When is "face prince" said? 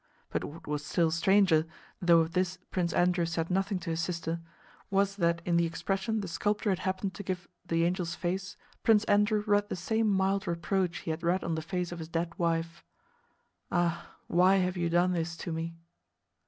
8.15-9.03